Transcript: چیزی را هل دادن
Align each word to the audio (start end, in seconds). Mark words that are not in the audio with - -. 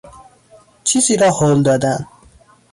چیزی 0.83 1.17
را 1.17 1.31
هل 1.37 1.63
دادن 1.63 2.07